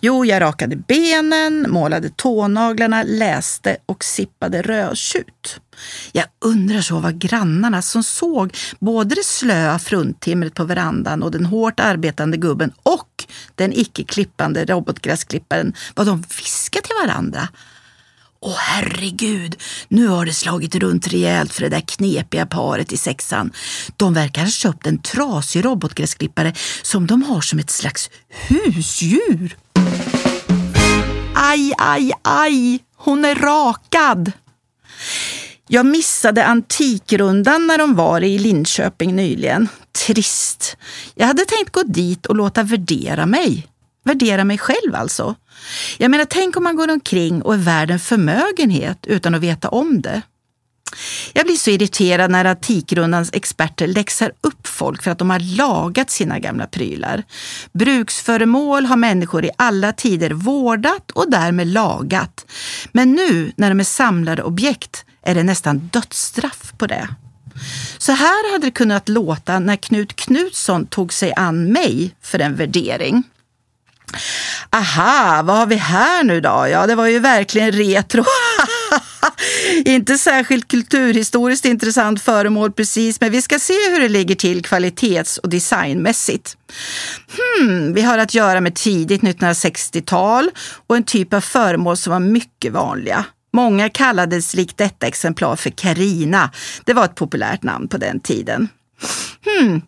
Jo, 0.00 0.24
jag 0.24 0.40
rakade 0.40 0.76
benen, 0.76 1.66
målade 1.68 2.10
tånaglarna, 2.16 3.02
läste 3.02 3.76
och 3.86 4.04
sippade 4.04 4.62
rödtjut. 4.62 5.60
Jag 6.12 6.24
undrar 6.44 6.80
så 6.80 6.98
vad 6.98 7.18
grannarna 7.18 7.82
som 7.82 8.02
såg 8.02 8.56
både 8.78 9.14
det 9.14 9.24
slöa 9.24 9.78
fruntimret 9.78 10.54
på 10.54 10.64
verandan 10.64 11.22
och 11.22 11.30
den 11.30 11.46
hårt 11.46 11.80
arbetande 11.80 12.36
gubben 12.36 12.72
och 12.82 13.24
den 13.54 13.72
icke 13.72 14.04
klippande 14.04 14.64
robotgräsklipparen, 14.64 15.74
vad 15.94 16.06
de 16.06 16.24
viskade 16.38 16.86
till 16.86 16.96
varandra. 17.06 17.48
Åh 18.40 18.56
herregud, 18.56 19.56
nu 19.88 20.06
har 20.06 20.26
det 20.26 20.32
slagit 20.32 20.74
runt 20.74 21.08
rejält 21.08 21.52
för 21.52 21.62
det 21.62 21.68
där 21.68 21.80
knepiga 21.80 22.46
paret 22.46 22.92
i 22.92 22.96
sexan. 22.96 23.52
De 23.96 24.14
verkar 24.14 24.42
ha 24.42 24.50
köpt 24.50 24.86
en 24.86 24.98
trasig 24.98 25.64
robotgräsklippare 25.64 26.52
som 26.82 27.06
de 27.06 27.22
har 27.22 27.40
som 27.40 27.58
ett 27.58 27.70
slags 27.70 28.10
husdjur. 28.28 29.56
Aj, 31.34 31.72
aj, 31.78 32.12
aj, 32.22 32.78
hon 32.96 33.24
är 33.24 33.34
rakad. 33.34 34.32
Jag 35.68 35.86
missade 35.86 36.44
Antikrundan 36.44 37.66
när 37.66 37.78
de 37.78 37.94
var 37.94 38.24
i 38.24 38.38
Linköping 38.38 39.16
nyligen. 39.16 39.68
Trist. 40.06 40.76
Jag 41.14 41.26
hade 41.26 41.44
tänkt 41.44 41.72
gå 41.72 41.82
dit 41.82 42.26
och 42.26 42.36
låta 42.36 42.62
värdera 42.62 43.26
mig. 43.26 43.67
Värdera 44.08 44.44
mig 44.44 44.58
själv 44.58 44.94
alltså. 44.94 45.34
Jag 45.98 46.10
menar, 46.10 46.24
tänk 46.24 46.56
om 46.56 46.64
man 46.64 46.76
går 46.76 46.90
omkring 46.90 47.42
och 47.42 47.54
är 47.54 47.58
värd 47.58 47.90
en 47.90 47.98
förmögenhet 47.98 49.06
utan 49.06 49.34
att 49.34 49.40
veta 49.40 49.68
om 49.68 50.00
det. 50.00 50.22
Jag 51.32 51.46
blir 51.46 51.56
så 51.56 51.70
irriterad 51.70 52.30
när 52.30 52.44
Antikrundans 52.44 53.30
experter 53.32 53.86
läxar 53.86 54.32
upp 54.40 54.66
folk 54.66 55.02
för 55.02 55.10
att 55.10 55.18
de 55.18 55.30
har 55.30 55.56
lagat 55.56 56.10
sina 56.10 56.38
gamla 56.38 56.66
prylar. 56.66 57.22
Bruksföremål 57.72 58.86
har 58.86 58.96
människor 58.96 59.44
i 59.44 59.50
alla 59.56 59.92
tider 59.92 60.30
vårdat 60.30 61.10
och 61.10 61.30
därmed 61.30 61.66
lagat. 61.66 62.46
Men 62.92 63.12
nu 63.12 63.52
när 63.56 63.68
de 63.68 63.80
är 63.80 63.84
samlade 63.84 64.42
objekt 64.42 65.04
är 65.22 65.34
det 65.34 65.42
nästan 65.42 65.78
dödsstraff 65.78 66.72
på 66.78 66.86
det. 66.86 67.08
Så 67.98 68.12
här 68.12 68.52
hade 68.52 68.66
det 68.66 68.70
kunnat 68.70 69.08
låta 69.08 69.58
när 69.58 69.76
Knut 69.76 70.16
Knutsson 70.16 70.86
tog 70.86 71.12
sig 71.12 71.32
an 71.36 71.72
mig 71.72 72.14
för 72.22 72.38
en 72.38 72.56
värdering. 72.56 73.24
Aha, 74.70 75.42
vad 75.42 75.56
har 75.56 75.66
vi 75.66 75.76
här 75.76 76.24
nu 76.24 76.40
då? 76.40 76.66
Ja, 76.70 76.86
det 76.86 76.94
var 76.94 77.06
ju 77.06 77.18
verkligen 77.18 77.72
retro. 77.72 78.24
Inte 79.84 80.18
särskilt 80.18 80.68
kulturhistoriskt 80.68 81.64
intressant 81.64 82.22
föremål 82.22 82.72
precis, 82.72 83.20
men 83.20 83.32
vi 83.32 83.42
ska 83.42 83.58
se 83.58 83.90
hur 83.90 84.00
det 84.00 84.08
ligger 84.08 84.34
till 84.34 84.64
kvalitets 84.64 85.38
och 85.38 85.48
designmässigt. 85.48 86.56
Hmm, 87.36 87.94
vi 87.94 88.02
har 88.02 88.18
att 88.18 88.34
göra 88.34 88.60
med 88.60 88.74
tidigt 88.74 89.22
1960-tal 89.22 90.50
och 90.86 90.96
en 90.96 91.04
typ 91.04 91.34
av 91.34 91.40
föremål 91.40 91.96
som 91.96 92.12
var 92.12 92.20
mycket 92.20 92.72
vanliga. 92.72 93.24
Många 93.52 93.90
kallades 93.90 94.54
likt 94.54 94.78
detta 94.78 95.06
exemplar 95.06 95.56
för 95.56 95.70
Karina. 95.70 96.50
Det 96.84 96.92
var 96.92 97.04
ett 97.04 97.14
populärt 97.14 97.62
namn 97.62 97.88
på 97.88 97.98
den 97.98 98.20
tiden. 98.20 98.68
Hmm, 99.44 99.82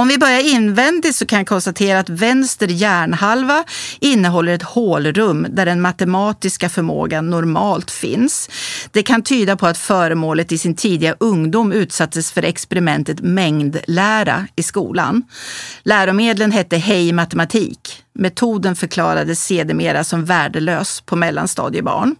om 0.00 0.08
vi 0.08 0.18
börjar 0.18 0.40
invändigt 0.40 1.16
så 1.16 1.26
kan 1.26 1.38
jag 1.38 1.46
konstatera 1.46 1.98
att 1.98 2.08
vänster 2.08 2.68
hjärnhalva 2.68 3.64
innehåller 4.00 4.52
ett 4.52 4.62
hålrum 4.62 5.46
där 5.50 5.66
den 5.66 5.80
matematiska 5.80 6.68
förmågan 6.68 7.30
normalt 7.30 7.90
finns. 7.90 8.50
Det 8.90 9.02
kan 9.02 9.22
tyda 9.22 9.56
på 9.56 9.66
att 9.66 9.78
föremålet 9.78 10.52
i 10.52 10.58
sin 10.58 10.76
tidiga 10.76 11.16
ungdom 11.20 11.72
utsattes 11.72 12.32
för 12.32 12.42
experimentet 12.42 13.20
mängdlära 13.20 14.46
i 14.56 14.62
skolan. 14.62 15.22
Läromedlen 15.82 16.52
hette 16.52 16.76
Hej 16.76 17.12
matematik. 17.12 18.04
Metoden 18.14 18.76
förklarades 18.76 19.44
sedermera 19.44 20.04
som 20.04 20.24
värdelös 20.24 21.00
på 21.00 21.16
mellanstadiebarn. 21.16 22.16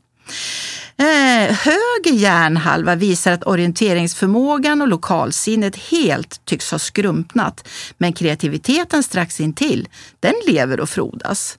Eh, 1.00 1.56
höger 1.56 2.12
hjärnhalva 2.12 2.94
visar 2.94 3.32
att 3.32 3.46
orienteringsförmågan 3.46 4.82
och 4.82 4.88
lokalsinnet 4.88 5.76
helt 5.76 6.44
tycks 6.44 6.70
ha 6.70 6.78
skrumpnat. 6.78 7.68
Men 7.98 8.12
kreativiteten 8.12 9.02
strax 9.02 9.40
intill, 9.40 9.88
den 10.20 10.34
lever 10.46 10.80
och 10.80 10.88
frodas. 10.88 11.58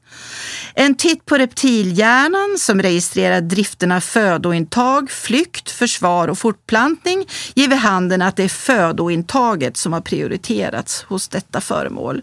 En 0.74 0.96
titt 0.96 1.26
på 1.26 1.38
reptilhjärnan 1.38 2.58
som 2.60 2.82
registrerar 2.82 3.42
drifterna 3.42 4.02
födointag, 4.02 5.12
flykt, 5.12 5.72
försvar 5.72 6.28
och 6.28 6.40
fortplantning 6.40 7.26
ger 7.54 7.68
vid 7.68 7.78
handen 7.78 8.22
att 8.22 8.36
det 8.36 8.44
är 8.44 8.50
födointaget 8.50 9.78
som 9.78 9.94
har 9.94 10.02
prioriterats 10.02 11.04
hos 11.04 11.28
detta 11.28 11.62
föremål. 11.62 12.22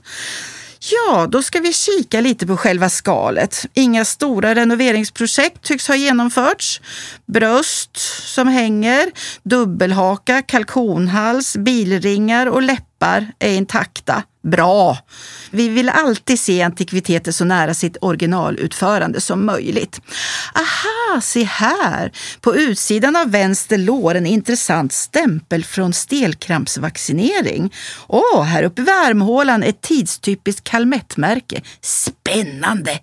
Ja, 0.90 1.26
då 1.26 1.42
ska 1.42 1.60
vi 1.60 1.72
kika 1.72 2.20
lite 2.20 2.46
på 2.46 2.56
själva 2.56 2.88
skalet. 2.88 3.66
Inga 3.74 4.04
stora 4.04 4.54
renoveringsprojekt 4.54 5.62
tycks 5.62 5.88
ha 5.88 5.96
genomförts. 5.96 6.80
Bröst 7.26 7.96
som 8.34 8.48
hänger, 8.48 9.10
dubbelhaka, 9.42 10.42
kalkonhals, 10.42 11.56
bilringar 11.56 12.46
och 12.46 12.62
läppar 12.62 13.32
är 13.38 13.52
intakta. 13.52 14.22
Bra! 14.42 14.98
Vi 15.50 15.68
vill 15.68 15.88
alltid 15.88 16.40
se 16.40 16.62
antikviteter 16.62 17.32
så 17.32 17.44
nära 17.44 17.74
sitt 17.74 17.96
originalutförande 18.00 19.20
som 19.20 19.46
möjligt. 19.46 20.00
Aha, 20.54 21.20
se 21.20 21.44
här! 21.44 22.12
På 22.40 22.56
utsidan 22.56 23.16
av 23.16 23.30
vänster 23.30 23.78
lår 23.78 24.14
en 24.14 24.26
intressant 24.26 24.92
stämpel 24.92 25.64
från 25.64 25.92
stelkrampsvaccinering. 25.92 27.74
Åh, 28.06 28.42
här 28.42 28.62
uppe 28.62 28.82
vid 28.82 28.94
armhålan 28.94 29.62
ett 29.62 29.80
tidstypiskt 29.80 30.64
kalmettmärke. 30.64 31.62
Spännande! 31.80 32.98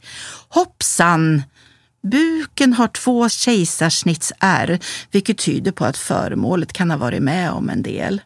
Hoppsan! 0.50 1.44
Buken 2.12 2.74
har 2.74 2.88
två 2.88 3.30
kejsarsnittsärr, 3.30 4.80
vilket 5.12 5.38
tyder 5.38 5.72
på 5.72 5.86
att 5.86 5.98
föremålet 5.98 6.74
kan 6.74 6.92
ha 6.92 6.98
varit 6.98 7.24
med 7.24 7.52
om 7.52 7.70
en 7.70 7.84
del. 7.84 8.22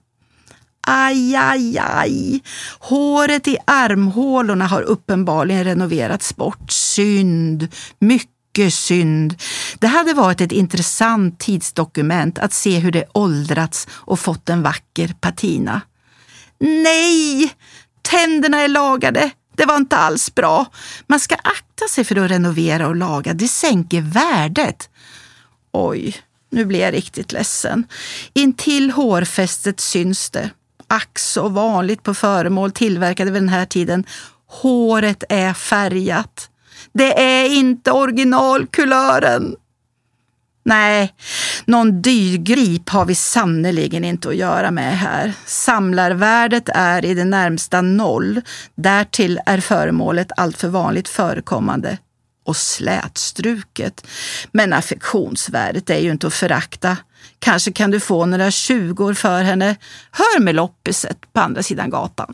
Aj, 0.81 1.35
aj, 1.35 1.77
aj. 1.77 2.41
Håret 2.79 3.47
i 3.47 3.57
armhålorna 3.65 4.67
har 4.67 4.81
uppenbarligen 4.81 5.63
renoverats 5.63 6.35
bort. 6.35 6.71
Synd. 6.71 7.67
Mycket 8.49 8.73
synd. 8.73 9.35
Det 9.79 9.87
hade 9.87 10.13
varit 10.13 10.41
ett 10.41 10.51
intressant 10.51 11.39
tidsdokument 11.39 12.39
att 12.39 12.53
se 12.53 12.79
hur 12.79 12.91
det 12.91 13.05
åldrats 13.13 13.87
och 13.91 14.19
fått 14.19 14.49
en 14.49 14.61
vacker 14.61 15.15
patina. 15.21 15.81
Nej! 16.59 17.53
Tänderna 18.01 18.61
är 18.61 18.67
lagade. 18.67 19.31
Det 19.55 19.65
var 19.65 19.75
inte 19.75 19.97
alls 19.97 20.35
bra. 20.35 20.65
Man 21.07 21.19
ska 21.19 21.35
akta 21.35 21.87
sig 21.89 22.03
för 22.03 22.15
att 22.15 22.31
renovera 22.31 22.87
och 22.87 22.95
laga. 22.95 23.33
Det 23.33 23.47
sänker 23.47 24.01
värdet. 24.01 24.89
Oj, 25.71 26.17
nu 26.51 26.65
blir 26.65 26.79
jag 26.79 26.93
riktigt 26.93 27.31
ledsen. 27.31 27.83
Intill 28.33 28.91
hårfästet 28.91 29.79
syns 29.79 30.29
det 30.29 30.49
ack 30.87 31.19
så 31.19 31.49
vanligt 31.49 32.03
på 32.03 32.13
föremål 32.13 32.71
tillverkade 32.71 33.31
vid 33.31 33.41
den 33.41 33.49
här 33.49 33.65
tiden. 33.65 34.03
Håret 34.47 35.23
är 35.29 35.53
färgat. 35.53 36.48
Det 36.93 37.21
är 37.21 37.45
inte 37.45 37.91
originalkulören. 37.91 39.55
Nej, 40.63 41.13
någon 41.65 42.01
dyrgrip 42.01 42.89
har 42.89 43.05
vi 43.05 43.15
sannerligen 43.15 44.03
inte 44.03 44.29
att 44.29 44.35
göra 44.35 44.71
med 44.71 44.97
här. 44.97 45.33
Samlarvärdet 45.45 46.69
är 46.73 47.05
i 47.05 47.13
det 47.13 47.25
närmsta 47.25 47.81
noll. 47.81 48.41
Därtill 48.75 49.39
är 49.45 49.59
föremålet 49.59 50.31
alltför 50.37 50.67
vanligt 50.67 51.09
förekommande 51.09 51.97
och 52.45 52.57
slätstruket. 52.57 54.07
Men 54.51 54.73
affektionsvärdet 54.73 55.89
är 55.89 55.99
ju 55.99 56.11
inte 56.11 56.27
att 56.27 56.33
förakta. 56.33 56.97
Kanske 57.39 57.71
kan 57.71 57.91
du 57.91 57.99
få 57.99 58.25
några 58.25 58.51
tjugor 58.51 59.13
för 59.13 59.43
henne. 59.43 59.75
Hör 60.11 60.39
med 60.39 60.55
loppiset 60.55 61.33
på 61.33 61.39
andra 61.39 61.63
sidan 61.63 61.89
gatan. 61.89 62.33